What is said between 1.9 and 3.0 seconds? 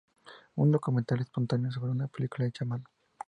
una película hecha a mano.